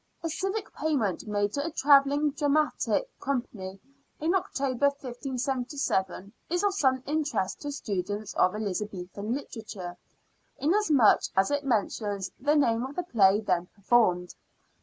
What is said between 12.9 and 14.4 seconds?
the play then performed.